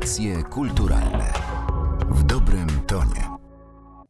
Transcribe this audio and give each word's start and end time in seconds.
Audycje 0.00 0.42
kulturalne 0.42 1.32
w 2.10 2.22
dobrym 2.22 2.66
tonie. 2.86 3.28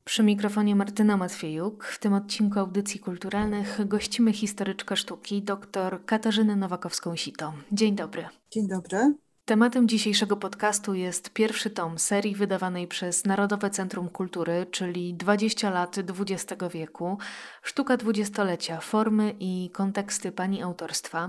Przy 0.05 0.23
mikrofonie 0.23 0.76
Martyna 0.76 1.17
Matwiejuk. 1.17 1.84
W 1.84 1.99
tym 1.99 2.13
odcinku 2.13 2.58
audycji 2.58 3.00
kulturalnych 3.00 3.89
gościmy 3.89 4.33
historyczkę 4.33 4.97
sztuki 4.97 5.42
dr 5.42 6.05
Katarzynę 6.07 6.57
Nowakowską-Sito. 6.57 7.53
Dzień 7.73 7.97
dobry. 7.97 8.29
Dzień 8.50 8.68
dobry. 8.68 9.14
Tematem 9.50 9.89
dzisiejszego 9.89 10.37
podcastu 10.37 10.95
jest 10.95 11.30
pierwszy 11.30 11.71
tom 11.71 11.99
serii 11.99 12.35
wydawanej 12.35 12.89
przez 12.89 13.25
Narodowe 13.25 13.71
Centrum 13.71 14.09
Kultury, 14.09 14.67
czyli 14.71 15.14
20 15.14 15.71
lat 15.71 15.96
XX 15.99 16.62
wieku, 16.73 17.19
sztuka 17.63 17.96
dwudziestolecia, 17.96 18.81
formy 18.81 19.35
i 19.41 19.71
konteksty 19.73 20.32
pani 20.32 20.63
autorstwa. 20.63 21.29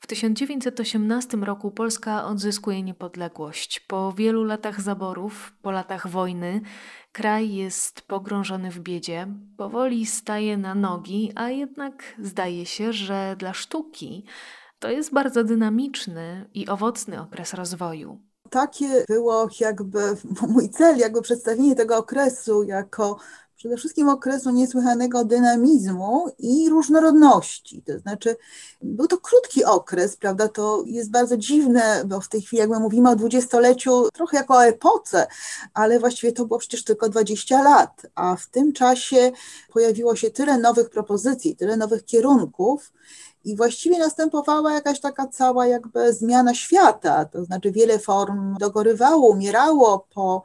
W 0.00 0.06
1918 0.06 1.36
roku 1.36 1.70
Polska 1.70 2.24
odzyskuje 2.24 2.82
niepodległość. 2.82 3.80
Po 3.80 4.12
wielu 4.12 4.44
latach 4.44 4.80
zaborów, 4.80 5.52
po 5.62 5.70
latach 5.70 6.08
wojny, 6.08 6.60
kraj 7.12 7.54
jest 7.54 8.02
pogrążony 8.02 8.70
w 8.70 8.78
biedzie, 8.80 9.26
powoli 9.56 10.06
staje 10.06 10.56
na 10.56 10.74
nogi, 10.74 11.32
a 11.34 11.48
jednak 11.48 12.14
zdaje 12.18 12.66
się, 12.66 12.92
że 12.92 13.36
dla 13.38 13.52
sztuki 13.52 14.24
to 14.84 14.90
jest 14.90 15.12
bardzo 15.12 15.44
dynamiczny 15.44 16.48
i 16.54 16.68
owocny 16.68 17.20
okres 17.20 17.54
rozwoju. 17.54 18.18
Takie 18.50 19.04
było 19.08 19.48
jakby 19.60 20.16
mój 20.48 20.70
cel, 20.70 20.98
jakby 20.98 21.22
przedstawienie 21.22 21.74
tego 21.74 21.96
okresu 21.96 22.62
jako 22.62 23.16
przede 23.56 23.76
wszystkim 23.76 24.08
okresu 24.08 24.50
niesłychanego 24.50 25.24
dynamizmu 25.24 26.26
i 26.38 26.68
różnorodności. 26.68 27.82
To 27.82 27.98
znaczy, 27.98 28.36
był 28.82 29.06
to 29.06 29.18
krótki 29.18 29.64
okres, 29.64 30.16
prawda? 30.16 30.48
To 30.48 30.82
jest 30.86 31.10
bardzo 31.10 31.36
dziwne, 31.36 32.02
bo 32.06 32.20
w 32.20 32.28
tej 32.28 32.42
chwili, 32.42 32.60
jakby 32.60 32.80
mówimy 32.80 33.10
o 33.10 33.16
dwudziestoleciu, 33.16 34.08
trochę 34.12 34.36
jako 34.36 34.54
o 34.54 34.64
epoce, 34.64 35.26
ale 35.74 35.98
właściwie 35.98 36.32
to 36.32 36.46
było 36.46 36.58
przecież 36.58 36.84
tylko 36.84 37.08
20 37.08 37.62
lat, 37.62 38.06
a 38.14 38.36
w 38.36 38.46
tym 38.46 38.72
czasie 38.72 39.32
pojawiło 39.72 40.16
się 40.16 40.30
tyle 40.30 40.58
nowych 40.58 40.90
propozycji, 40.90 41.56
tyle 41.56 41.76
nowych 41.76 42.04
kierunków, 42.04 42.92
i 43.44 43.56
właściwie 43.56 43.98
następowała 43.98 44.72
jakaś 44.72 45.00
taka 45.00 45.26
cała 45.26 45.66
jakby 45.66 46.12
zmiana 46.12 46.54
świata, 46.54 47.24
to 47.24 47.44
znaczy 47.44 47.72
wiele 47.72 47.98
form 47.98 48.56
dogorywało, 48.60 49.28
umierało 49.30 50.06
po 50.14 50.42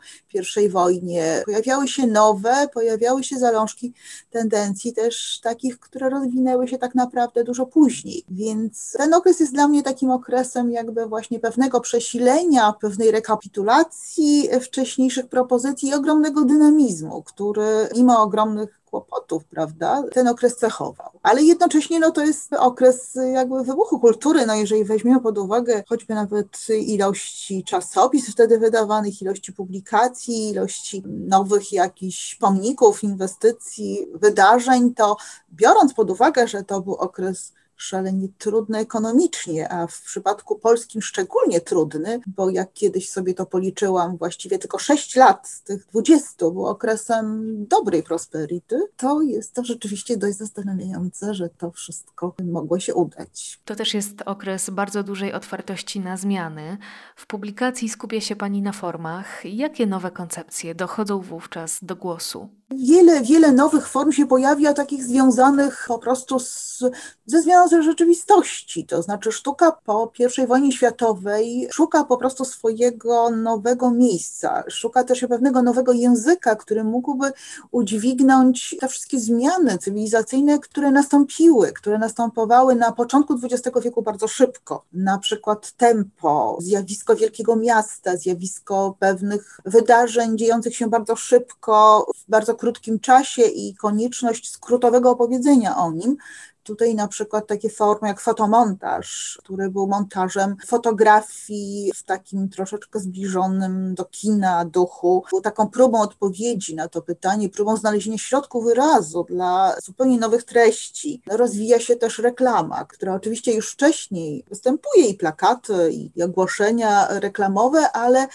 I 0.63 0.69
wojnie, 0.69 1.41
pojawiały 1.45 1.87
się 1.87 2.07
nowe, 2.07 2.67
pojawiały 2.73 3.23
się 3.23 3.37
zalążki 3.37 3.93
tendencji 4.29 4.93
też 4.93 5.39
takich, 5.43 5.79
które 5.79 6.09
rozwinęły 6.09 6.67
się 6.67 6.77
tak 6.77 6.95
naprawdę 6.95 7.43
dużo 7.43 7.65
później. 7.65 8.25
Więc 8.29 8.93
ten 8.97 9.13
okres 9.13 9.39
jest 9.39 9.53
dla 9.53 9.67
mnie 9.67 9.83
takim 9.83 10.11
okresem 10.11 10.71
jakby 10.71 11.05
właśnie 11.05 11.39
pewnego 11.39 11.81
przesilenia, 11.81 12.73
pewnej 12.81 13.11
rekapitulacji 13.11 14.49
wcześniejszych 14.61 15.27
propozycji 15.27 15.89
i 15.89 15.93
ogromnego 15.93 16.45
dynamizmu, 16.45 17.23
który 17.23 17.89
mimo 17.95 18.21
ogromnych 18.21 18.78
kłopotów, 18.89 19.45
prawda, 19.45 20.03
ten 20.13 20.27
okres 20.27 20.57
cechował. 20.57 21.09
Ale 21.23 21.43
jednocześnie 21.43 21.99
no, 21.99 22.11
to 22.11 22.25
jest 22.25 22.53
okres 22.53 23.17
jakby 23.33 23.63
wybuchu 23.63 23.99
kultury, 23.99 24.45
no 24.45 24.55
jeżeli 24.55 24.83
weźmiemy 24.83 25.21
pod 25.21 25.37
uwagę 25.37 25.83
choćby 25.89 26.13
nawet 26.13 26.67
ilości 26.69 27.63
czasopism 27.63 28.31
wtedy 28.31 28.59
wydawanych, 28.59 29.21
ilości 29.21 29.53
publikacji, 29.53 30.49
ilości 30.49 31.03
nowych 31.05 31.73
jakichś 31.73 32.35
pomników, 32.35 33.03
inwestycji, 33.03 34.07
wydarzeń, 34.13 34.93
to 34.93 35.17
biorąc 35.53 35.93
pod 35.93 36.11
uwagę, 36.11 36.47
że 36.47 36.63
to 36.63 36.81
był 36.81 36.93
okres 36.93 37.53
szalenie 37.81 38.27
trudny 38.37 38.77
ekonomicznie, 38.77 39.69
a 39.71 39.87
w 39.87 40.01
przypadku 40.01 40.59
polskim 40.59 41.01
szczególnie 41.01 41.61
trudny, 41.61 42.19
bo 42.27 42.49
jak 42.49 42.73
kiedyś 42.73 43.09
sobie 43.09 43.33
to 43.33 43.45
policzyłam, 43.45 44.17
właściwie 44.17 44.59
tylko 44.59 44.77
6 44.77 45.15
lat 45.15 45.47
z 45.47 45.63
tych 45.63 45.85
20 45.85 46.35
było 46.39 46.69
okresem 46.69 47.55
dobrej 47.67 48.03
prosperity, 48.03 48.81
to 48.97 49.21
jest 49.21 49.53
to 49.53 49.63
rzeczywiście 49.63 50.17
dość 50.17 50.37
zastanawiające, 50.37 51.33
że 51.33 51.49
to 51.49 51.71
wszystko 51.71 52.35
mogło 52.43 52.79
się 52.79 52.93
udać. 52.93 53.59
To 53.65 53.75
też 53.75 53.93
jest 53.93 54.21
okres 54.25 54.69
bardzo 54.69 55.03
dużej 55.03 55.33
otwartości 55.33 55.99
na 55.99 56.17
zmiany. 56.17 56.77
W 57.15 57.27
publikacji 57.27 57.89
skupia 57.89 58.21
się 58.21 58.35
Pani 58.35 58.61
na 58.61 58.71
formach. 58.71 59.45
Jakie 59.45 59.87
nowe 59.87 60.11
koncepcje 60.11 60.75
dochodzą 60.75 61.21
wówczas 61.21 61.79
do 61.81 61.95
głosu? 61.95 62.49
Wiele, 62.71 63.21
wiele 63.21 63.51
nowych 63.51 63.87
form 63.87 64.11
się 64.11 64.27
pojawia, 64.27 64.73
takich 64.73 65.03
związanych 65.03 65.85
po 65.87 65.99
prostu 65.99 66.39
z, 66.39 66.83
ze 67.25 67.41
zmianą 67.41 67.67
rzeczywistości. 67.69 68.85
To 68.85 69.01
znaczy, 69.01 69.31
sztuka 69.31 69.71
po 69.71 70.11
I 70.43 70.47
wojnie 70.47 70.71
światowej 70.71 71.67
szuka 71.71 72.03
po 72.03 72.17
prostu 72.17 72.45
swojego 72.45 73.29
nowego 73.29 73.91
miejsca, 73.91 74.63
szuka 74.69 75.03
też 75.03 75.25
pewnego 75.29 75.61
nowego 75.63 75.93
języka, 75.93 76.55
który 76.55 76.83
mógłby 76.83 77.31
udźwignąć 77.71 78.75
te 78.79 78.87
wszystkie 78.87 79.19
zmiany 79.19 79.77
cywilizacyjne, 79.77 80.59
które 80.59 80.91
nastąpiły, 80.91 81.71
które 81.71 81.97
następowały 81.97 82.75
na 82.75 82.91
początku 82.91 83.39
XX 83.43 83.79
wieku 83.83 84.01
bardzo 84.01 84.27
szybko. 84.27 84.85
Na 84.93 85.17
przykład 85.17 85.71
tempo, 85.71 86.57
zjawisko 86.61 87.15
wielkiego 87.15 87.55
miasta, 87.55 88.17
zjawisko 88.17 88.95
pewnych 88.99 89.59
wydarzeń 89.65 90.37
dziejących 90.37 90.75
się 90.75 90.89
bardzo 90.89 91.15
szybko, 91.15 92.05
w 92.17 92.29
bardzo 92.29 92.55
krótkim 92.55 92.99
czasie 92.99 93.41
i 93.41 93.75
konieczność 93.75 94.51
skrótowego 94.51 95.11
opowiedzenia 95.11 95.77
o 95.77 95.91
nim, 95.91 96.17
Tutaj 96.63 96.95
na 96.95 97.07
przykład 97.07 97.47
takie 97.47 97.69
formy 97.69 98.07
jak 98.07 98.19
fotomontaż, 98.21 99.39
który 99.43 99.69
był 99.69 99.87
montażem 99.87 100.55
fotografii 100.67 101.91
w 101.95 102.03
takim 102.03 102.49
troszeczkę 102.49 102.99
zbliżonym 102.99 103.95
do 103.95 104.05
kina 104.05 104.65
duchu, 104.65 105.23
był 105.29 105.41
taką 105.41 105.67
próbą 105.69 106.01
odpowiedzi 106.01 106.75
na 106.75 106.87
to 106.87 107.01
pytanie, 107.01 107.49
próbą 107.49 107.77
znalezienia 107.77 108.17
środku 108.17 108.61
wyrazu 108.61 109.25
dla 109.29 109.75
zupełnie 109.83 110.17
nowych 110.17 110.43
treści. 110.43 111.21
Rozwija 111.27 111.79
się 111.79 111.95
też 111.95 112.19
reklama, 112.19 112.85
która 112.85 113.13
oczywiście 113.13 113.53
już 113.53 113.71
wcześniej 113.71 114.45
występuje 114.49 115.05
i 115.05 115.15
plakaty, 115.15 115.91
i 115.91 116.23
ogłoszenia 116.23 117.19
reklamowe, 117.19 117.91
ale 117.91 118.27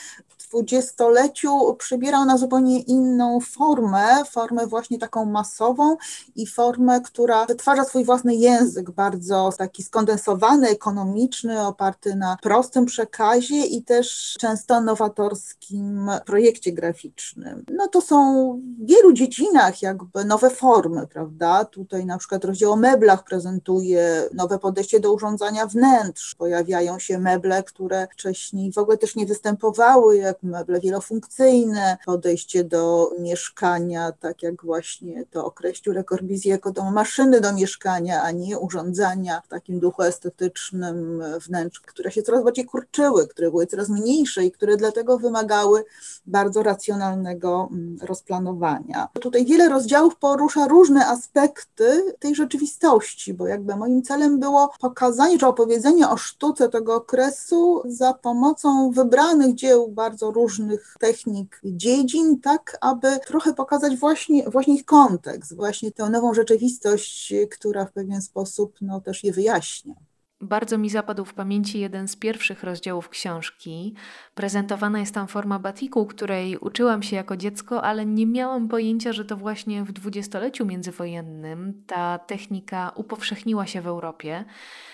dwudziestoleciu 0.54 1.76
przybiera 1.78 2.18
ona 2.18 2.38
zupełnie 2.38 2.80
inną 2.80 3.40
formę, 3.40 4.24
formę 4.30 4.66
właśnie 4.66 4.98
taką 4.98 5.24
masową 5.24 5.96
i 6.36 6.46
formę, 6.46 7.00
która 7.00 7.46
wytwarza 7.46 7.84
swój 7.84 8.04
własny 8.04 8.34
język, 8.34 8.90
bardzo 8.90 9.50
taki 9.58 9.82
skondensowany, 9.82 10.68
ekonomiczny, 10.68 11.66
oparty 11.66 12.14
na 12.14 12.36
prostym 12.42 12.86
przekazie 12.86 13.66
i 13.66 13.82
też 13.82 14.36
często 14.40 14.80
nowatorskim 14.80 16.10
projekcie 16.26 16.72
graficznym. 16.72 17.64
No 17.72 17.88
to 17.88 18.00
są 18.00 18.50
w 18.78 18.86
wielu 18.86 19.12
dziedzinach 19.12 19.82
jakby 19.82 20.24
nowe 20.24 20.50
formy, 20.50 21.06
prawda? 21.06 21.64
Tutaj 21.64 22.06
na 22.06 22.18
przykład 22.18 22.44
rozdział 22.44 22.72
o 22.72 22.76
meblach 22.76 23.24
prezentuje 23.24 24.28
nowe 24.34 24.58
podejście 24.58 25.00
do 25.00 25.12
urządzania 25.12 25.66
wnętrz. 25.66 26.34
Pojawiają 26.34 26.98
się 26.98 27.18
meble, 27.18 27.62
które 27.62 28.08
wcześniej 28.12 28.72
w 28.72 28.78
ogóle 28.78 28.98
też 28.98 29.16
nie 29.16 29.26
występowały, 29.26 30.16
jak 30.16 30.43
meble 30.44 30.80
wielofunkcyjne, 30.80 31.96
podejście 32.06 32.64
do 32.64 33.10
mieszkania, 33.18 34.12
tak 34.12 34.42
jak 34.42 34.64
właśnie 34.64 35.24
to 35.30 35.44
określił 35.44 35.94
Le 35.94 36.04
jako 36.44 36.70
do 36.70 36.90
maszyny 36.90 37.40
do 37.40 37.52
mieszkania, 37.52 38.22
a 38.22 38.30
nie 38.30 38.58
urządzania 38.58 39.40
w 39.40 39.48
takim 39.48 39.80
duchu 39.80 40.02
estetycznym 40.02 41.22
wnętrz, 41.40 41.80
które 41.80 42.10
się 42.10 42.22
coraz 42.22 42.44
bardziej 42.44 42.64
kurczyły, 42.64 43.28
które 43.28 43.50
były 43.50 43.66
coraz 43.66 43.88
mniejsze 43.88 44.44
i 44.44 44.52
które 44.52 44.76
dlatego 44.76 45.18
wymagały 45.18 45.84
bardzo 46.26 46.62
racjonalnego 46.62 47.68
mm, 47.70 47.98
rozplanowania. 48.02 49.08
Tutaj 49.20 49.44
wiele 49.44 49.68
rozdziałów 49.68 50.16
porusza 50.16 50.68
różne 50.68 51.06
aspekty 51.06 52.14
tej 52.18 52.34
rzeczywistości, 52.34 53.34
bo 53.34 53.46
jakby 53.46 53.76
moim 53.76 54.02
celem 54.02 54.40
było 54.40 54.70
pokazanie 54.80 55.38
czy 55.38 55.46
opowiedzenie 55.46 56.08
o 56.08 56.16
sztuce 56.16 56.68
tego 56.68 56.94
okresu 56.94 57.82
za 57.86 58.14
pomocą 58.14 58.90
wybranych 58.90 59.54
dzieł 59.54 59.88
bardzo 59.88 60.23
różnych 60.30 60.96
technik, 61.00 61.60
dziedzin, 61.64 62.40
tak 62.40 62.78
aby 62.80 63.18
trochę 63.26 63.54
pokazać 63.54 63.96
właśnie, 63.96 64.50
właśnie 64.50 64.74
ich 64.74 64.84
kontekst, 64.84 65.56
właśnie 65.56 65.92
tę 65.92 66.10
nową 66.10 66.34
rzeczywistość, 66.34 67.32
która 67.50 67.84
w 67.86 67.92
pewien 67.92 68.22
sposób 68.22 68.76
no, 68.80 69.00
też 69.00 69.24
je 69.24 69.32
wyjaśnia. 69.32 69.94
Bardzo 70.44 70.78
mi 70.78 70.90
zapadł 70.90 71.24
w 71.24 71.34
pamięci 71.34 71.80
jeden 71.80 72.08
z 72.08 72.16
pierwszych 72.16 72.62
rozdziałów 72.64 73.08
książki. 73.08 73.94
Prezentowana 74.34 74.98
jest 75.00 75.14
tam 75.14 75.28
forma 75.28 75.58
batiku, 75.58 76.06
której 76.06 76.56
uczyłam 76.56 77.02
się 77.02 77.16
jako 77.16 77.36
dziecko, 77.36 77.82
ale 77.82 78.06
nie 78.06 78.26
miałam 78.26 78.68
pojęcia, 78.68 79.12
że 79.12 79.24
to 79.24 79.36
właśnie 79.36 79.84
w 79.84 79.92
dwudziestoleciu 79.92 80.66
międzywojennym 80.66 81.82
ta 81.86 82.18
technika 82.18 82.92
upowszechniła 82.94 83.66
się 83.66 83.80
w 83.80 83.86
Europie 83.86 84.44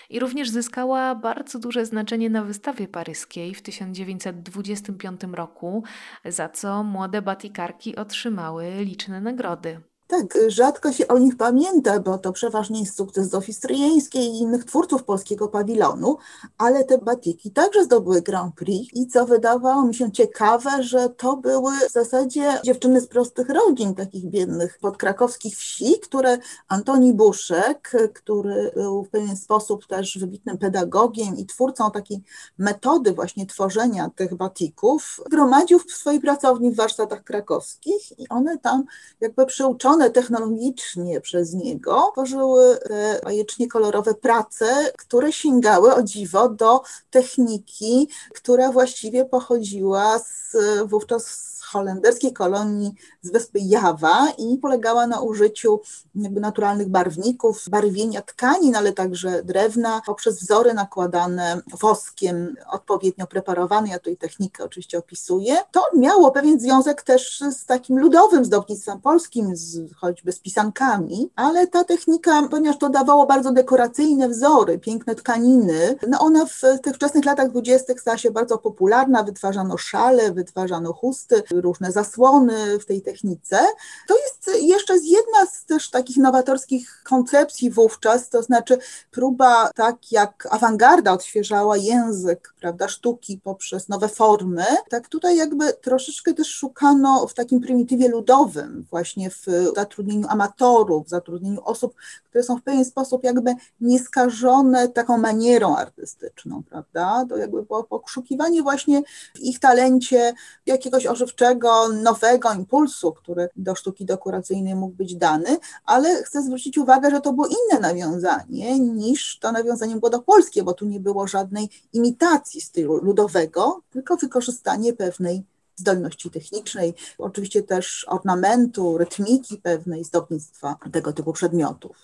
i 0.09 0.19
również 0.19 0.49
zyskała 0.49 1.15
bardzo 1.15 1.59
duże 1.59 1.85
znaczenie 1.85 2.29
na 2.29 2.43
wystawie 2.43 2.87
paryskiej 2.87 3.55
w 3.55 3.61
1925 3.61 5.21
roku, 5.33 5.83
za 6.25 6.49
co 6.49 6.83
młode 6.83 7.21
batikarki 7.21 7.95
otrzymały 7.95 8.71
liczne 8.79 9.21
nagrody. 9.21 9.90
Tak, 10.11 10.37
rzadko 10.47 10.91
się 10.91 11.07
o 11.07 11.17
nich 11.17 11.37
pamięta, 11.37 11.99
bo 11.99 12.17
to 12.17 12.31
przeważnie 12.31 12.85
sukces 12.85 13.29
Zofii 13.29 13.53
Stryjeńskiej 13.53 14.25
i 14.25 14.39
innych 14.39 14.65
twórców 14.65 15.03
polskiego 15.03 15.47
pawilonu, 15.47 16.17
ale 16.57 16.83
te 16.83 16.97
batiki 16.97 17.51
także 17.51 17.83
zdobyły 17.83 18.21
Grand 18.21 18.55
Prix 18.55 18.93
i 18.93 19.07
co 19.07 19.25
wydawało 19.25 19.85
mi 19.85 19.95
się 19.95 20.11
ciekawe, 20.11 20.83
że 20.83 21.09
to 21.09 21.37
były 21.37 21.71
w 21.89 21.91
zasadzie 21.91 22.59
dziewczyny 22.63 23.01
z 23.01 23.07
prostych 23.07 23.49
rodzin, 23.49 23.95
takich 23.95 24.25
biednych 24.25 24.79
podkrakowskich 24.79 25.57
wsi, 25.57 25.99
które 25.99 26.37
Antoni 26.67 27.13
Buszek, 27.13 27.91
który 28.13 28.71
był 28.75 29.03
w 29.03 29.09
pewien 29.09 29.37
sposób 29.37 29.87
też 29.87 30.17
wybitnym 30.17 30.57
pedagogiem 30.57 31.37
i 31.37 31.45
twórcą 31.45 31.91
takiej 31.91 32.23
metody 32.57 33.13
właśnie 33.13 33.45
tworzenia 33.45 34.09
tych 34.15 34.35
batików, 34.35 35.19
gromadził 35.29 35.79
w 35.79 35.91
swojej 35.91 36.19
pracowni 36.19 36.71
w 36.71 36.75
warsztatach 36.75 37.23
krakowskich 37.23 38.19
i 38.19 38.29
one 38.29 38.57
tam 38.57 38.83
jakby 39.21 39.45
przyuczone 39.45 40.00
technologicznie 40.09 41.21
przez 41.21 41.53
niego 41.53 42.09
tworzyły 42.11 42.77
bajecznie 43.23 43.67
kolorowe 43.67 44.13
prace, 44.13 44.91
które 44.97 45.31
sięgały 45.31 45.93
o 45.93 46.03
dziwo 46.03 46.49
do 46.49 46.81
techniki, 47.09 48.09
która 48.33 48.71
właściwie 48.71 49.25
pochodziła 49.25 50.19
z 50.19 50.55
wówczas 50.85 51.51
holenderskiej 51.71 52.33
kolonii 52.33 52.93
z 53.21 53.31
wyspy 53.31 53.59
Jawa 53.59 54.31
i 54.37 54.57
polegała 54.57 55.07
na 55.07 55.21
użyciu 55.21 55.81
jakby 56.15 56.39
naturalnych 56.39 56.89
barwników, 56.89 57.69
barwienia 57.69 58.21
tkanin, 58.21 58.75
ale 58.75 58.93
także 58.93 59.43
drewna 59.43 60.01
poprzez 60.05 60.39
wzory 60.39 60.73
nakładane 60.73 61.61
woskiem 61.81 62.55
odpowiednio 62.71 63.27
preparowane. 63.27 63.89
Ja 63.89 63.99
tutaj 63.99 64.17
technikę 64.17 64.63
oczywiście 64.63 64.97
opisuję. 64.97 65.57
To 65.71 65.85
miało 65.97 66.31
pewien 66.31 66.59
związek 66.59 67.01
też 67.01 67.43
z 67.51 67.65
takim 67.65 67.99
ludowym 67.99 68.45
zdobnictwem 68.45 69.01
polskim, 69.01 69.55
z, 69.55 69.90
choćby 69.95 70.31
z 70.31 70.39
pisankami, 70.39 71.29
ale 71.35 71.67
ta 71.67 71.83
technika, 71.83 72.47
ponieważ 72.51 72.77
to 72.77 72.89
dawało 72.89 73.25
bardzo 73.25 73.51
dekoracyjne 73.51 74.29
wzory, 74.29 74.79
piękne 74.79 75.15
tkaniny, 75.15 75.95
no 76.07 76.19
ona 76.19 76.45
w 76.45 76.61
tych 76.83 76.95
wczesnych 76.95 77.25
latach 77.25 77.49
dwudziestych 77.49 78.01
stała 78.01 78.17
się 78.17 78.31
bardzo 78.31 78.57
popularna, 78.57 79.23
wytwarzano 79.23 79.77
szale, 79.77 80.31
wytwarzano 80.31 80.93
chusty, 80.93 81.43
różne 81.51 81.91
zasłony 81.91 82.79
w 82.79 82.85
tej 82.85 83.01
technice. 83.01 83.59
To 84.07 84.15
jest 84.17 84.63
jeszcze 84.63 84.93
jedna 84.93 85.45
z 85.51 85.65
też 85.65 85.89
takich 85.89 86.17
nowatorskich 86.17 87.01
koncepcji 87.03 87.71
wówczas, 87.71 88.29
to 88.29 88.43
znaczy 88.43 88.77
próba, 89.11 89.69
tak 89.75 90.11
jak 90.11 90.47
awangarda 90.49 91.11
odświeżała 91.11 91.77
język, 91.77 92.53
prawda, 92.59 92.87
sztuki 92.87 93.37
poprzez 93.43 93.89
nowe 93.89 94.07
formy, 94.07 94.65
tak 94.89 95.07
tutaj 95.07 95.37
jakby 95.37 95.73
troszeczkę 95.73 96.33
też 96.33 96.47
szukano 96.47 97.27
w 97.27 97.33
takim 97.33 97.61
prymitywie 97.61 98.09
ludowym, 98.09 98.85
właśnie 98.89 99.29
w 99.29 99.45
zatrudnieniu 99.81 100.27
amatorów, 100.29 101.09
zatrudnieniu 101.09 101.61
osób, 101.63 101.95
które 102.29 102.43
są 102.43 102.57
w 102.57 102.61
pewien 102.61 102.85
sposób 102.85 103.23
jakby 103.23 103.55
nieskażone 103.81 104.87
taką 104.89 105.17
manierą 105.17 105.75
artystyczną, 105.75 106.63
prawda? 106.69 107.25
To 107.29 107.37
jakby 107.37 107.63
było 107.63 107.83
poszukiwanie 107.83 108.61
właśnie 108.61 109.01
w 109.35 109.39
ich 109.39 109.59
talencie 109.59 110.33
jakiegoś 110.65 111.05
ożywczego, 111.05 111.89
nowego 111.89 112.53
impulsu, 112.53 113.13
który 113.13 113.49
do 113.55 113.75
sztuki 113.75 114.05
dekoracyjnej 114.05 114.75
mógł 114.75 114.95
być 114.95 115.15
dany, 115.15 115.57
ale 115.85 116.23
chcę 116.23 116.43
zwrócić 116.43 116.77
uwagę, 116.77 117.11
że 117.11 117.21
to 117.21 117.33
było 117.33 117.47
inne 117.47 117.79
nawiązanie 117.79 118.79
niż 118.79 119.39
to 119.39 119.51
nawiązanie 119.51 119.95
było 119.95 120.09
do 120.09 120.19
polskie, 120.19 120.63
bo 120.63 120.73
tu 120.73 120.85
nie 120.85 120.99
było 120.99 121.27
żadnej 121.27 121.69
imitacji 121.93 122.61
stylu 122.61 122.97
ludowego, 122.97 123.81
tylko 123.91 124.17
wykorzystanie 124.17 124.93
pewnej 124.93 125.43
zdolności 125.81 126.29
technicznej, 126.29 126.93
oczywiście 127.17 127.63
też 127.63 128.05
ornamentu, 128.07 128.97
rytmiki 128.97 129.57
pewnej, 129.57 130.03
zdobnictwa 130.03 130.75
tego 130.91 131.13
typu 131.13 131.33
przedmiotów. 131.33 131.97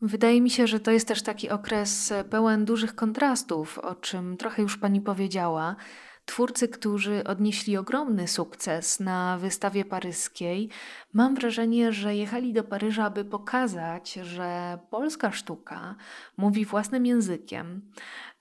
Wydaje 0.00 0.40
mi 0.40 0.50
się, 0.50 0.66
że 0.66 0.80
to 0.80 0.90
jest 0.90 1.08
też 1.08 1.22
taki 1.22 1.50
okres 1.50 2.12
pełen 2.30 2.64
dużych 2.64 2.94
kontrastów, 2.94 3.78
o 3.78 3.94
czym 3.94 4.36
trochę 4.36 4.62
już 4.62 4.76
Pani 4.76 5.00
powiedziała. 5.00 5.76
Twórcy, 6.24 6.68
którzy 6.68 7.24
odnieśli 7.24 7.76
ogromny 7.76 8.28
sukces 8.28 9.00
na 9.00 9.38
wystawie 9.38 9.84
paryskiej, 9.84 10.68
mam 11.12 11.34
wrażenie, 11.34 11.92
że 11.92 12.16
jechali 12.16 12.52
do 12.52 12.64
Paryża, 12.64 13.04
aby 13.04 13.24
pokazać, 13.24 14.12
że 14.12 14.78
polska 14.90 15.32
sztuka 15.32 15.94
mówi 16.36 16.64
własnym 16.64 17.06
językiem. 17.06 17.92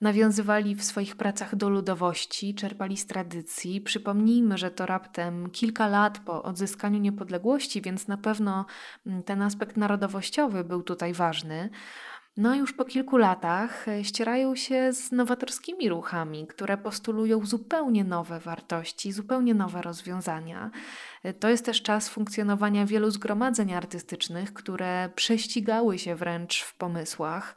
Nawiązywali 0.01 0.75
w 0.75 0.83
swoich 0.83 1.15
pracach 1.15 1.55
do 1.55 1.69
ludowości, 1.69 2.55
czerpali 2.55 2.97
z 2.97 3.05
tradycji. 3.05 3.81
Przypomnijmy, 3.81 4.57
że 4.57 4.71
to 4.71 4.85
raptem 4.85 5.49
kilka 5.49 5.87
lat 5.87 6.19
po 6.19 6.43
odzyskaniu 6.43 6.99
niepodległości, 6.99 7.81
więc 7.81 8.07
na 8.07 8.17
pewno 8.17 8.65
mm, 9.05 9.23
ten 9.23 9.41
aspekt 9.41 9.77
narodowościowy 9.77 10.63
był 10.63 10.83
tutaj 10.83 11.13
ważny. 11.13 11.69
No 12.37 12.55
już 12.55 12.73
po 12.73 12.85
kilku 12.85 13.17
latach 13.17 13.87
e, 13.87 14.03
ścierają 14.03 14.55
się 14.55 14.93
z 14.93 15.11
nowatorskimi 15.11 15.89
ruchami, 15.89 16.47
które 16.47 16.77
postulują 16.77 17.45
zupełnie 17.45 18.03
nowe 18.03 18.39
wartości, 18.39 19.11
zupełnie 19.11 19.53
nowe 19.53 19.81
rozwiązania. 19.81 20.71
E, 21.23 21.33
to 21.33 21.49
jest 21.49 21.65
też 21.65 21.81
czas 21.81 22.09
funkcjonowania 22.09 22.85
wielu 22.85 23.11
zgromadzeń 23.11 23.73
artystycznych, 23.73 24.53
które 24.53 25.09
prześcigały 25.15 25.99
się 25.99 26.15
wręcz 26.15 26.61
w 26.63 26.75
pomysłach. 26.75 27.55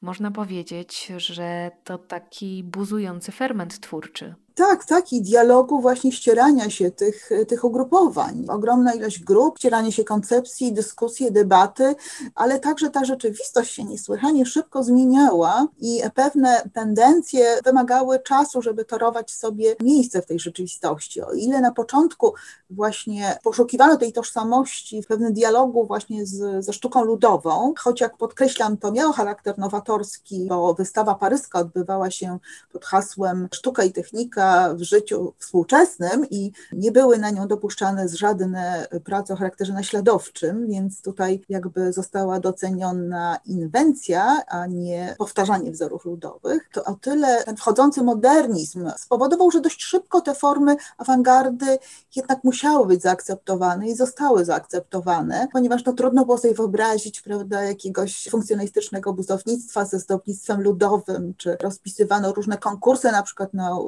Można 0.00 0.30
powiedzieć, 0.30 1.12
że 1.16 1.70
to 1.84 1.98
taki 1.98 2.64
buzujący 2.64 3.32
ferment 3.32 3.80
twórczy. 3.80 4.34
Tak, 4.54 4.84
tak, 4.84 5.12
i 5.12 5.22
dialogu 5.22 5.80
właśnie 5.80 6.12
ścierania 6.12 6.70
się 6.70 6.90
tych, 6.90 7.30
tych 7.48 7.64
ugrupowań. 7.64 8.46
Ogromna 8.48 8.94
ilość 8.94 9.24
grup, 9.24 9.58
ścieranie 9.58 9.92
się 9.92 10.04
koncepcji, 10.04 10.72
dyskusje, 10.72 11.30
debaty, 11.30 11.94
ale 12.34 12.58
także 12.58 12.90
ta 12.90 13.04
rzeczywistość 13.04 13.74
się 13.74 13.84
niesłychanie 13.84 14.46
szybko 14.46 14.82
zmieniała 14.82 15.66
i 15.78 16.02
pewne 16.14 16.62
tendencje 16.72 17.58
wymagały 17.64 18.18
czasu, 18.18 18.62
żeby 18.62 18.84
torować 18.84 19.30
sobie 19.30 19.76
miejsce 19.80 20.22
w 20.22 20.26
tej 20.26 20.38
rzeczywistości. 20.38 21.22
O 21.22 21.32
ile 21.32 21.60
na 21.60 21.72
początku 21.72 22.34
właśnie 22.70 23.38
poszukiwano 23.42 23.96
tej 23.96 24.12
tożsamości 24.12 25.02
w 25.02 25.06
pewnym 25.06 25.32
dialogu 25.32 25.86
właśnie 25.86 26.26
z, 26.26 26.64
ze 26.64 26.72
sztuką 26.72 27.04
ludową, 27.04 27.74
choć 27.78 28.00
jak 28.00 28.16
podkreślam, 28.16 28.76
to 28.76 28.92
miało 28.92 29.12
charakter 29.12 29.58
nowatorski, 29.58 30.46
bo 30.48 30.74
wystawa 30.74 31.14
paryska 31.14 31.58
odbywała 31.58 32.10
się 32.10 32.38
pod 32.72 32.84
hasłem 32.84 33.48
sztuka 33.52 33.84
i 33.84 33.92
technika, 33.92 34.49
w 34.74 34.82
życiu 34.82 35.34
współczesnym 35.38 36.26
i 36.30 36.52
nie 36.72 36.92
były 36.92 37.18
na 37.18 37.30
nią 37.30 37.48
dopuszczane 37.48 38.08
żadne 38.08 38.86
prace 39.04 39.34
o 39.34 39.36
charakterze 39.36 39.72
naśladowczym, 39.72 40.66
więc 40.66 41.02
tutaj 41.02 41.40
jakby 41.48 41.92
została 41.92 42.40
doceniona 42.40 43.38
inwencja, 43.46 44.42
a 44.46 44.66
nie 44.66 45.14
powtarzanie 45.18 45.70
wzorów 45.70 46.04
ludowych. 46.04 46.68
To 46.72 46.84
o 46.84 46.94
tyle 46.94 47.44
ten 47.44 47.56
wchodzący 47.56 48.02
modernizm 48.02 48.90
spowodował, 48.98 49.50
że 49.50 49.60
dość 49.60 49.82
szybko 49.82 50.20
te 50.20 50.34
formy 50.34 50.76
awangardy 50.98 51.78
jednak 52.16 52.44
musiały 52.44 52.86
być 52.86 53.02
zaakceptowane 53.02 53.88
i 53.88 53.94
zostały 53.96 54.44
zaakceptowane, 54.44 55.48
ponieważ 55.52 55.84
no, 55.84 55.92
trudno 55.92 56.24
było 56.24 56.38
sobie 56.38 56.54
wyobrazić 56.54 57.20
prawda, 57.20 57.62
jakiegoś 57.62 58.28
funkcjonalistycznego 58.30 59.12
budownictwa 59.12 59.84
ze 59.84 59.98
zdobnictwem 59.98 60.62
ludowym, 60.62 61.34
czy 61.36 61.56
rozpisywano 61.60 62.32
różne 62.32 62.58
konkursy 62.58 63.12
na 63.12 63.22
przykład 63.22 63.54
na 63.54 63.78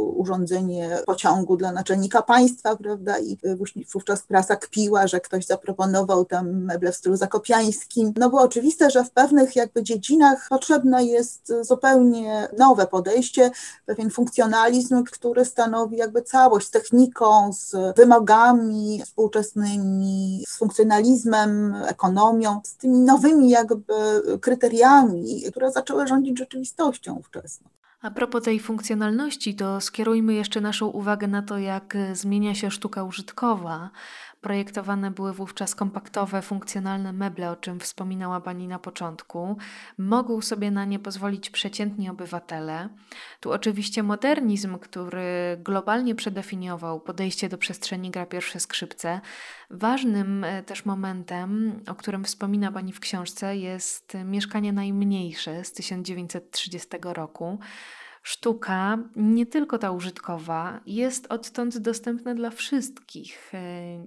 urządzenia 0.42 0.98
pociągu 1.06 1.56
dla 1.56 1.72
naczelnika 1.72 2.22
państwa, 2.22 2.76
prawda, 2.76 3.18
i 3.18 3.38
wówczas 3.92 4.22
prasa 4.22 4.56
kpiła, 4.56 5.06
że 5.06 5.20
ktoś 5.20 5.46
zaproponował 5.46 6.24
tam 6.24 6.64
meble 6.64 6.92
w 6.92 6.96
stylu 6.96 7.16
zakopiańskim. 7.16 8.12
No 8.16 8.30
było 8.30 8.42
oczywiste, 8.42 8.90
że 8.90 9.04
w 9.04 9.10
pewnych 9.10 9.56
jakby 9.56 9.82
dziedzinach 9.82 10.46
potrzebne 10.50 11.04
jest 11.04 11.52
zupełnie 11.60 12.48
nowe 12.58 12.86
podejście, 12.86 13.50
pewien 13.86 14.10
funkcjonalizm, 14.10 15.04
który 15.04 15.44
stanowi 15.44 15.96
jakby 15.96 16.22
całość 16.22 16.66
z 16.66 16.70
techniką, 16.70 17.52
z 17.52 17.96
wymogami 17.96 19.02
współczesnymi, 19.04 20.44
z 20.48 20.56
funkcjonalizmem, 20.56 21.74
ekonomią, 21.86 22.60
z 22.64 22.76
tymi 22.76 22.98
nowymi 22.98 23.50
jakby 23.50 23.94
kryteriami, 24.40 25.42
które 25.50 25.72
zaczęły 25.72 26.06
rządzić 26.06 26.38
rzeczywistością 26.38 27.16
ówczesną. 27.16 27.68
A 28.02 28.10
propos 28.10 28.42
tej 28.42 28.60
funkcjonalności, 28.60 29.54
to 29.54 29.80
skierujmy 29.80 30.34
jeszcze 30.34 30.60
naszą 30.60 30.86
uwagę 30.86 31.26
na 31.28 31.42
to, 31.42 31.58
jak 31.58 31.96
zmienia 32.12 32.54
się 32.54 32.70
sztuka 32.70 33.04
użytkowa. 33.04 33.90
Projektowane 34.42 35.10
były 35.10 35.32
wówczas 35.32 35.74
kompaktowe, 35.74 36.42
funkcjonalne 36.42 37.12
meble, 37.12 37.50
o 37.50 37.56
czym 37.56 37.80
wspominała 37.80 38.40
Pani 38.40 38.68
na 38.68 38.78
początku. 38.78 39.56
Mogą 39.98 40.40
sobie 40.40 40.70
na 40.70 40.84
nie 40.84 40.98
pozwolić 40.98 41.50
przeciętni 41.50 42.10
obywatele. 42.10 42.88
Tu 43.40 43.52
oczywiście 43.52 44.02
modernizm, 44.02 44.78
który 44.78 45.56
globalnie 45.58 46.14
przedefiniował 46.14 47.00
podejście 47.00 47.48
do 47.48 47.58
przestrzeni, 47.58 48.10
gra 48.10 48.26
pierwsze 48.26 48.60
skrzypce. 48.60 49.20
Ważnym 49.70 50.44
e, 50.44 50.62
też 50.62 50.84
momentem, 50.84 51.80
o 51.88 51.94
którym 51.94 52.24
wspomina 52.24 52.72
Pani 52.72 52.92
w 52.92 53.00
książce, 53.00 53.56
jest 53.56 54.12
mieszkanie 54.24 54.72
najmniejsze 54.72 55.64
z 55.64 55.72
1930 55.72 56.88
roku. 57.02 57.58
Sztuka, 58.22 58.98
nie 59.16 59.46
tylko 59.46 59.78
ta 59.78 59.90
użytkowa, 59.90 60.80
jest 60.86 61.32
odtąd 61.32 61.78
dostępna 61.78 62.34
dla 62.34 62.50
wszystkich. 62.50 63.54
E, 63.54 63.58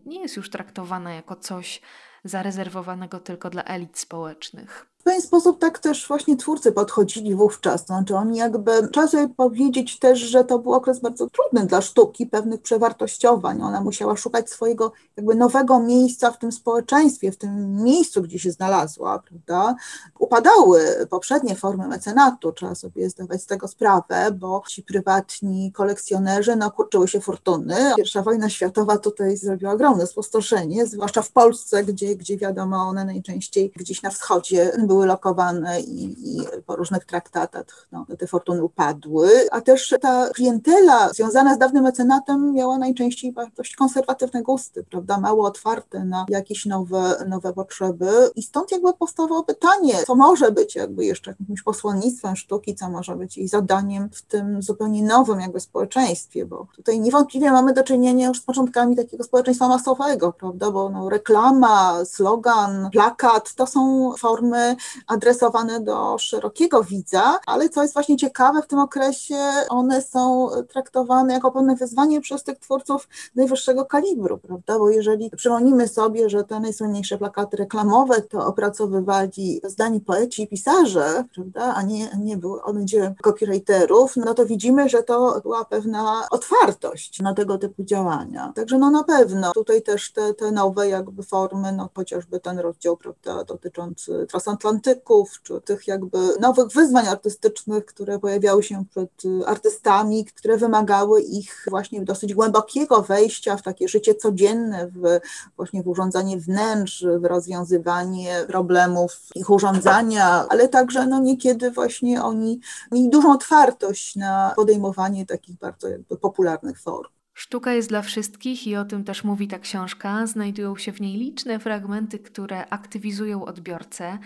nie 0.06 0.22
jest 0.22 0.38
już 0.38 0.50
traktowana 0.50 1.14
jako 1.14 1.36
coś 1.36 1.82
zarezerwowanego 2.24 3.20
tylko 3.20 3.50
dla 3.50 3.64
elit 3.64 4.00
społecznych. 4.00 4.95
W 5.06 5.08
pewien 5.08 5.22
sposób 5.22 5.60
tak 5.60 5.80
też 5.80 6.08
właśnie 6.08 6.38
twórcy 6.38 6.72
podchodzili 6.72 7.36
wówczas. 7.36 7.86
Znaczy 7.86 8.16
oni 8.16 8.38
jakby, 8.38 8.88
trzeba 8.88 9.08
sobie 9.08 9.30
powiedzieć 9.30 10.00
też, 10.00 10.20
że 10.20 10.44
to 10.44 10.60
był 10.60 10.74
okres 10.74 11.00
bardzo 11.00 11.30
trudny 11.30 11.68
dla 11.68 11.82
sztuki, 11.82 12.26
pewnych 12.26 12.62
przewartościowań. 12.62 13.62
Ona 13.62 13.82
musiała 13.82 14.18
szukać 14.18 14.50
swojego 14.50 14.92
jakby 15.18 15.36
nowego 15.36 15.80
miejsca 15.80 16.32
w 16.32 16.40
tym 16.40 16.52
społeczeństwie, 16.52 17.32
w 17.32 17.38
tym 17.38 17.84
miejscu, 17.84 18.22
gdzie 18.22 18.40
się 18.40 18.52
znalazła, 18.52 19.20
prawda. 19.20 19.76
Upadały 20.20 21.08
poprzednie 21.10 21.56
formy 21.56 21.88
mecenatu, 21.88 22.52
trzeba 22.52 22.76
sobie 22.76 23.10
zdawać 23.10 23.42
z 23.42 23.46
tego 23.46 23.68
sprawę, 23.68 24.32
bo 24.32 24.64
ci 24.68 24.84
prywatni 24.84 25.72
kolekcjonerzy, 25.72 26.56
no 26.56 26.72
kurczyły 26.72 27.08
się 27.08 27.22
fortuny. 27.22 27.76
Pierwsza 27.98 28.22
wojna 28.22 28.50
światowa 28.50 28.98
tutaj 28.98 29.38
zrobiła 29.38 29.72
ogromne 29.72 30.08
spustoszenie, 30.08 30.86
zwłaszcza 30.86 31.22
w 31.22 31.32
Polsce, 31.32 31.84
gdzie, 31.84 32.16
gdzie 32.16 32.38
wiadomo, 32.38 32.78
one 32.78 33.06
najczęściej 33.06 33.72
gdzieś 33.76 34.02
na 34.02 34.10
wschodzie 34.10 34.72
były 34.88 34.95
były 34.96 35.06
lokowane 35.06 35.82
i, 35.82 36.04
i 36.04 36.42
po 36.66 36.76
różnych 36.76 37.06
traktatach 37.06 37.88
no, 37.92 38.06
te 38.20 38.28
fortuny 38.28 38.64
upadły, 38.64 39.30
a 39.52 39.62
też 39.62 39.94
ta 40.02 40.30
klientela 40.30 41.10
związana 41.10 41.56
z 41.56 41.58
dawnym 41.58 41.84
mecenatem 41.84 42.54
miała 42.54 42.78
najczęściej 42.78 43.34
dość 43.58 43.76
konserwatywne 43.76 44.44
gusty, 44.44 44.84
prawda, 44.84 45.18
mało 45.18 45.48
otwarte 45.48 46.06
na 46.06 46.26
jakieś 46.30 46.66
nowe, 46.66 47.26
nowe 47.28 47.54
potrzeby 47.54 48.10
i 48.36 48.44
stąd 48.44 48.72
jakby 48.72 48.94
powstawało 48.94 49.44
pytanie, 49.44 49.94
co 50.08 50.16
może 50.16 50.52
być 50.52 50.76
jakby 50.76 51.06
jeszcze 51.06 51.36
jakimś 51.40 51.62
posłannictwem 51.62 52.36
sztuki, 52.36 52.76
co 52.76 52.90
może 52.90 53.16
być 53.16 53.38
jej 53.38 53.48
zadaniem 53.48 54.10
w 54.10 54.22
tym 54.22 54.62
zupełnie 54.62 55.04
nowym 55.04 55.40
jakby 55.40 55.60
społeczeństwie, 55.60 56.46
bo 56.46 56.68
tutaj 56.76 57.00
niewątpliwie 57.00 57.52
mamy 57.52 57.74
do 57.74 57.84
czynienia 57.84 58.28
już 58.28 58.40
z 58.40 58.44
początkami 58.44 58.96
takiego 58.96 59.24
społeczeństwa 59.24 59.68
masowego, 59.68 60.34
prawda, 60.34 60.72
bo 60.72 60.90
no, 60.90 61.10
reklama, 61.10 62.06
slogan, 62.06 62.90
plakat 62.92 63.54
to 63.54 63.68
są 63.68 64.12
formy 64.18 64.76
adresowane 65.08 65.80
do 65.80 66.18
szerokiego 66.18 66.84
widza, 66.84 67.40
ale 67.46 67.70
co 67.70 67.82
jest 67.82 67.94
właśnie 67.94 68.18
ciekawe 68.18 68.62
w 68.62 68.68
tym 68.68 68.80
okresie, 68.80 69.38
one 69.70 70.02
są 70.02 70.50
traktowane 70.70 71.34
jako 71.34 71.52
pewne 71.52 71.76
wyzwanie 71.76 72.22
przez 72.22 72.44
tych 72.44 72.60
twórców 72.60 73.08
najwyższego 73.36 73.86
kalibru, 73.86 74.38
prawda? 74.38 74.80
Bo 74.80 74.90
jeżeli 74.90 75.30
przypomnimy 75.30 75.88
sobie, 75.88 76.30
że 76.30 76.44
te 76.44 76.60
najsłynniejsze 76.60 77.18
plakaty 77.18 77.58
reklamowe 77.58 78.22
to 78.22 78.46
opracowywali 78.48 79.62
zdani 79.64 80.02
poeci 80.02 80.44
i 80.44 80.48
pisarze, 80.48 81.24
prawda, 81.36 81.74
a 81.76 81.82
nie, 81.82 82.10
nie 82.20 82.38
były 82.38 82.64
one 82.64 82.86
dziełem 82.86 83.16
copywriterów, 83.16 84.18
no 84.18 84.34
to 84.34 84.46
widzimy, 84.46 84.90
że 84.90 85.04
to 85.04 85.42
była 85.42 85.66
pewna 85.66 86.28
otwartość 86.32 87.20
na 87.20 87.34
tego 87.34 87.58
typu 87.58 87.84
działania. 87.84 88.52
Także 88.56 88.78
no 88.78 88.92
na 88.92 89.04
pewno 89.04 89.52
tutaj 89.52 89.82
też 89.82 90.12
te, 90.12 90.34
te 90.34 90.52
nowe 90.52 90.90
jakby 90.90 91.24
formy, 91.24 91.72
no 91.72 91.90
chociażby 91.96 92.40
ten 92.40 92.60
rozdział, 92.60 92.98
prawda, 92.98 93.44
dotyczący 93.44 94.26
transatlantyckiego, 94.30 94.75
romantyków, 94.76 95.42
czy 95.44 95.62
tych 95.62 95.88
jakby 95.88 96.18
nowych 96.40 96.68
wyzwań 96.68 97.08
artystycznych, 97.08 97.86
które 97.86 98.20
pojawiały 98.20 98.64
się 98.64 98.84
przed 98.92 99.26
y, 99.26 99.48
artystami, 99.48 100.26
które 100.26 100.58
wymagały 100.58 101.22
ich 101.22 101.66
właśnie 101.70 102.02
dosyć 102.02 102.34
głębokiego 102.34 103.02
wejścia 103.02 103.58
w 103.58 103.62
takie 103.62 103.88
życie 103.88 104.16
codzienne, 104.16 104.88
w 104.88 105.20
właśnie 105.56 105.84
w 105.84 105.88
urządzanie 105.88 106.38
wnętrz, 106.38 107.06
w 107.20 107.26
rozwiązywanie 107.26 108.46
problemów 108.48 109.20
ich 109.36 109.50
urządzania, 109.50 110.46
ale 110.50 110.68
także 110.68 111.08
no 111.08 111.20
niekiedy 111.20 111.72
właśnie 111.72 112.24
oni 112.24 112.60
mieli 112.92 113.10
dużą 113.10 113.34
otwartość 113.34 114.16
na 114.16 114.54
podejmowanie 114.56 115.26
takich 115.26 115.58
bardzo 115.58 115.88
jakby 115.88 116.18
popularnych 116.18 116.82
form. 116.82 117.15
Sztuka 117.38 117.74
jest 117.74 117.90
dla 117.90 118.02
wszystkich 118.02 118.68
i 118.68 118.76
o 118.76 118.86
tym 118.86 119.04
też 119.04 119.24
mówi 119.24 119.48
ta 119.48 119.60
książka. 119.60 120.28
Znajdują 120.28 120.78
się 120.78 120.92
w 120.92 121.02
niej 121.02 121.18
liczne 121.18 121.60
fragmenty, 121.60 122.20
które 122.20 122.70
aktywizują 122.70 123.46
odbiorcę, 123.46 124.20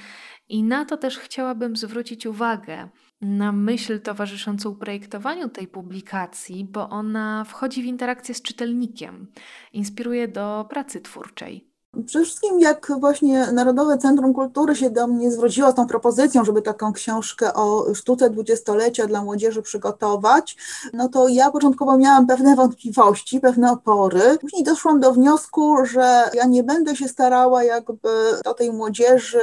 i 0.50 0.64
na 0.64 0.86
to 0.86 0.98
też 0.98 1.18
chciałabym 1.18 1.78
zwrócić 1.78 2.26
uwagę, 2.26 2.90
na 3.22 3.52
myśl 3.52 4.00
towarzyszącą 4.00 4.76
projektowaniu 4.76 5.50
tej 5.50 5.68
publikacji, 5.68 6.66
bo 6.66 6.90
ona 6.90 7.44
wchodzi 7.44 7.82
w 7.82 7.86
interakcję 7.86 8.36
z 8.36 8.42
czytelnikiem, 8.42 9.28
inspiruje 9.74 10.28
do 10.28 10.66
pracy 10.70 11.02
twórczej. 11.02 11.69
Przede 12.06 12.26
wszystkim 12.26 12.60
jak 12.60 12.92
właśnie 13.00 13.52
Narodowe 13.52 13.98
Centrum 13.98 14.34
Kultury 14.34 14.76
się 14.76 14.90
do 14.90 15.08
mnie 15.08 15.32
zwróciło 15.32 15.72
z 15.72 15.76
tą 15.76 15.88
propozycją, 15.88 16.46
żeby 16.46 16.62
taką 16.62 16.94
książkę 16.94 17.54
o 17.54 17.94
sztuce 17.96 18.30
dwudziestolecia 18.30 19.08
dla 19.08 19.24
młodzieży 19.24 19.62
przygotować, 19.62 20.58
no 20.94 21.10
to 21.10 21.28
ja 21.28 21.52
początkowo 21.52 21.98
miałam 21.98 22.28
pewne 22.28 22.56
wątpliwości, 22.56 23.40
pewne 23.40 23.72
opory. 23.72 24.22
Później 24.42 24.64
doszłam 24.64 25.00
do 25.00 25.14
wniosku, 25.14 25.86
że 25.86 26.24
ja 26.34 26.46
nie 26.46 26.64
będę 26.64 26.96
się 26.96 27.08
starała 27.08 27.64
jakby 27.64 28.10
do 28.44 28.54
tej 28.54 28.74
młodzieży 28.74 29.42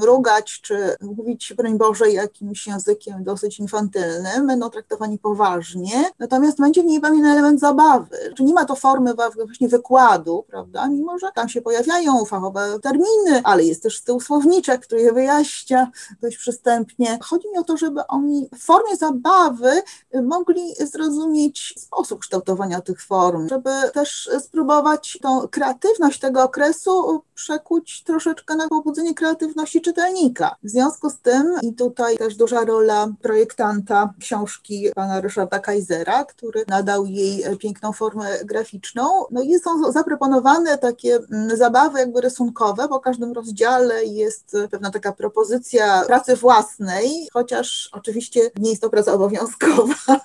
mrugać, 0.00 0.60
czy 0.60 0.96
mówić, 1.00 1.54
broń 1.56 1.78
Boże, 1.78 2.10
jakimś 2.10 2.66
językiem 2.66 3.24
dosyć 3.24 3.60
infantylnym, 3.60 4.46
będą 4.46 4.70
traktowani 4.70 5.18
poważnie, 5.18 6.10
natomiast 6.18 6.58
będzie 6.58 6.82
w 6.82 6.86
niej 6.86 7.00
pewien 7.00 7.26
element 7.26 7.60
zabawy. 7.60 8.16
Czy 8.36 8.44
nie 8.44 8.54
ma 8.54 8.64
to 8.64 8.74
formy 8.74 9.14
właśnie 9.46 9.68
wykładu, 9.68 10.44
prawda, 10.48 10.88
mimo 10.88 11.18
że 11.18 11.26
tam 11.34 11.48
się 11.48 11.62
pojawia 11.62 11.73
pojawiają 11.74 12.24
fachowe 12.24 12.78
terminy, 12.82 13.42
ale 13.44 13.64
jest 13.64 13.82
też 13.82 14.00
tył 14.02 14.20
słowniczek, 14.20 14.80
który 14.80 15.00
je 15.00 15.12
wyjaśnia 15.12 15.90
dość 16.22 16.36
przystępnie. 16.36 17.18
Chodzi 17.22 17.50
mi 17.50 17.58
o 17.58 17.64
to, 17.64 17.76
żeby 17.76 18.06
oni 18.06 18.48
w 18.58 18.64
formie 18.64 18.96
zabawy 18.96 19.82
mogli 20.22 20.74
zrozumieć 20.80 21.74
sposób 21.78 22.20
kształtowania 22.20 22.80
tych 22.80 23.02
form, 23.02 23.48
żeby 23.48 23.70
też 23.92 24.30
spróbować 24.40 25.18
tą 25.22 25.48
kreatywność 25.48 26.20
tego 26.20 26.42
okresu 26.42 27.22
przekuć 27.34 28.02
troszeczkę 28.02 28.56
na 28.56 28.68
pobudzenie 28.68 29.14
kreatywności 29.14 29.80
czytelnika. 29.80 30.56
W 30.62 30.70
związku 30.70 31.10
z 31.10 31.18
tym, 31.18 31.54
i 31.62 31.74
tutaj 31.74 32.16
też 32.16 32.36
duża 32.36 32.64
rola 32.64 33.08
projektanta 33.22 34.14
książki 34.20 34.88
pana 34.94 35.20
Ryszarda 35.20 35.58
Kaisera, 35.58 36.24
który 36.24 36.64
nadał 36.68 37.06
jej 37.06 37.44
piękną 37.58 37.92
formę 37.92 38.44
graficzną, 38.44 39.24
no 39.30 39.42
i 39.42 39.58
są 39.58 39.92
zaproponowane 39.92 40.78
takie 40.78 41.16
mm, 41.16 41.56
zabawy 41.64 41.98
jakby 41.98 42.20
rysunkowe, 42.20 42.88
po 42.88 43.00
każdym 43.00 43.32
rozdziale 43.32 44.04
jest 44.04 44.56
pewna 44.70 44.90
taka 44.90 45.12
propozycja 45.12 46.02
pracy 46.06 46.36
własnej, 46.36 47.28
chociaż 47.32 47.88
oczywiście 47.92 48.40
nie 48.58 48.70
jest 48.70 48.82
to 48.82 48.90
praca 48.90 49.12
obowiązkowa, 49.12 49.94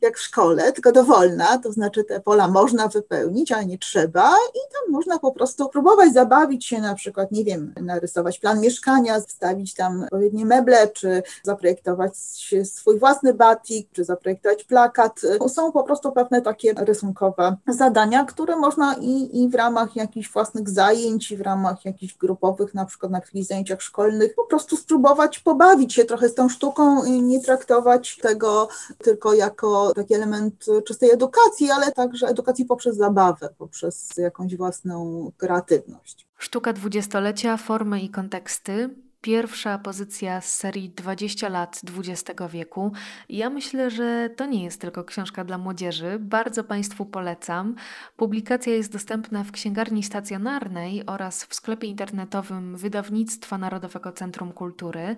jak 0.00 0.18
w 0.18 0.20
szkole, 0.20 0.72
tylko 0.72 0.92
dowolna, 0.92 1.58
to 1.58 1.72
znaczy 1.72 2.04
te 2.04 2.20
pola 2.20 2.48
można 2.48 2.88
wypełnić, 2.88 3.52
ale 3.52 3.66
nie 3.66 3.78
trzeba 3.78 4.34
i 4.54 4.60
tam 4.72 4.92
można 4.92 5.18
po 5.18 5.32
prostu 5.32 5.68
próbować 5.68 6.12
zabawić 6.12 6.66
się 6.66 6.80
na 6.80 6.94
przykład, 6.94 7.32
nie 7.32 7.44
wiem, 7.44 7.74
narysować 7.80 8.38
plan 8.38 8.60
mieszkania, 8.60 9.20
wstawić 9.20 9.74
tam 9.74 10.02
odpowiednie 10.02 10.46
meble, 10.46 10.88
czy 10.88 11.22
zaprojektować 11.42 12.16
swój 12.64 12.98
własny 12.98 13.34
batik, 13.34 13.88
czy 13.92 14.04
zaprojektować 14.04 14.64
plakat. 14.64 15.20
Są 15.48 15.72
po 15.72 15.82
prostu 15.82 16.12
pewne 16.12 16.42
takie 16.42 16.74
rysunkowe 16.76 17.56
zadania, 17.68 18.24
które 18.24 18.56
można 18.56 18.94
i, 19.00 19.42
i 19.42 19.48
w 19.48 19.54
ramach 19.54 19.96
jakichś 19.96 20.32
własnych 20.32 20.68
zajęć, 20.68 20.81
zajęć 20.82 21.36
w 21.36 21.40
ramach 21.40 21.84
jakichś 21.84 22.14
grupowych, 22.16 22.74
na 22.74 22.84
przykład 22.84 23.12
na 23.12 23.18
jakichś 23.18 23.46
zajęciach 23.46 23.82
szkolnych, 23.82 24.34
po 24.34 24.44
prostu 24.44 24.76
spróbować 24.76 25.38
pobawić 25.38 25.94
się 25.94 26.04
trochę 26.04 26.28
z 26.28 26.34
tą 26.34 26.48
sztuką 26.48 27.04
i 27.04 27.22
nie 27.22 27.40
traktować 27.40 28.16
tego 28.16 28.68
tylko 28.98 29.34
jako 29.34 29.92
taki 29.94 30.14
element 30.14 30.66
czystej 30.86 31.10
edukacji, 31.10 31.70
ale 31.70 31.92
także 31.92 32.26
edukacji 32.26 32.64
poprzez 32.64 32.96
zabawę, 32.96 33.48
poprzez 33.58 34.16
jakąś 34.16 34.56
własną 34.56 35.30
kreatywność. 35.36 36.26
Sztuka 36.38 36.72
dwudziestolecia, 36.72 37.56
formy 37.56 38.00
i 38.00 38.10
konteksty 38.10 38.90
pierwsza 39.22 39.78
pozycja 39.78 40.40
z 40.40 40.56
serii 40.56 40.90
20 40.90 41.48
lat 41.48 41.80
XX 41.98 42.40
wieku. 42.50 42.92
Ja 43.28 43.50
myślę, 43.50 43.90
że 43.90 44.30
to 44.36 44.46
nie 44.46 44.64
jest 44.64 44.80
tylko 44.80 45.04
książka 45.04 45.44
dla 45.44 45.58
młodzieży. 45.58 46.18
Bardzo 46.20 46.64
Państwu 46.64 47.06
polecam. 47.06 47.74
Publikacja 48.16 48.74
jest 48.74 48.92
dostępna 48.92 49.44
w 49.44 49.52
księgarni 49.52 50.02
stacjonarnej 50.02 51.06
oraz 51.06 51.44
w 51.44 51.54
sklepie 51.54 51.86
internetowym 51.86 52.76
Wydawnictwa 52.76 53.58
Narodowego 53.58 54.12
Centrum 54.12 54.52
Kultury. 54.52 55.16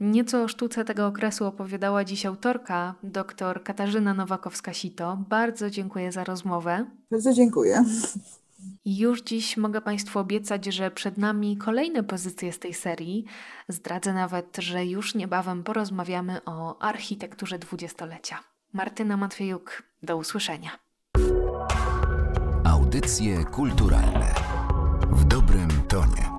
Nieco 0.00 0.42
o 0.42 0.48
sztuce 0.48 0.84
tego 0.84 1.06
okresu 1.06 1.46
opowiadała 1.46 2.04
dziś 2.04 2.26
autorka, 2.26 2.94
dr 3.02 3.62
Katarzyna 3.64 4.14
Nowakowska-Sito. 4.14 5.16
Bardzo 5.28 5.70
dziękuję 5.70 6.12
za 6.12 6.24
rozmowę. 6.24 6.86
Bardzo 7.10 7.32
dziękuję. 7.32 7.84
Już 8.84 9.22
dziś 9.22 9.56
mogę 9.56 9.80
Państwu 9.80 10.18
obiecać, 10.18 10.64
że 10.64 10.90
przed 10.90 11.18
nami 11.18 11.56
kolejne 11.56 12.02
pozycje 12.02 12.52
z 12.52 12.58
tej 12.58 12.74
serii. 12.74 13.24
Zdradzę 13.68 14.12
nawet, 14.12 14.56
że 14.58 14.86
już 14.86 15.14
niebawem 15.14 15.64
porozmawiamy 15.64 16.40
o 16.44 16.82
architekturze 16.82 17.58
dwudziestolecia. 17.58 18.38
Martyna 18.72 19.16
Matwiejuk, 19.16 19.82
do 20.02 20.16
usłyszenia. 20.16 20.70
Audycje 22.64 23.44
kulturalne 23.44 24.34
w 25.10 25.24
dobrym 25.24 25.68
tonie. 25.88 26.29